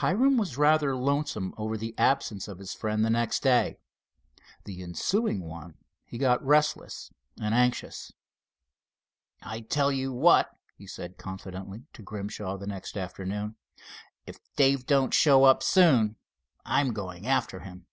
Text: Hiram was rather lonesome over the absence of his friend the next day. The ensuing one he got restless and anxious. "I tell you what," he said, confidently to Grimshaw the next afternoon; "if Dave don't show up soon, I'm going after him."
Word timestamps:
Hiram 0.00 0.38
was 0.38 0.56
rather 0.56 0.96
lonesome 0.96 1.52
over 1.58 1.76
the 1.76 1.94
absence 1.98 2.48
of 2.48 2.58
his 2.60 2.72
friend 2.72 3.04
the 3.04 3.10
next 3.10 3.42
day. 3.42 3.76
The 4.64 4.82
ensuing 4.82 5.42
one 5.44 5.74
he 6.06 6.16
got 6.16 6.42
restless 6.42 7.10
and 7.38 7.54
anxious. 7.54 8.10
"I 9.42 9.60
tell 9.60 9.92
you 9.92 10.14
what," 10.14 10.48
he 10.74 10.86
said, 10.86 11.18
confidently 11.18 11.82
to 11.92 12.00
Grimshaw 12.02 12.56
the 12.56 12.66
next 12.66 12.96
afternoon; 12.96 13.56
"if 14.26 14.38
Dave 14.54 14.86
don't 14.86 15.12
show 15.12 15.44
up 15.44 15.62
soon, 15.62 16.16
I'm 16.64 16.94
going 16.94 17.26
after 17.26 17.60
him." 17.60 17.84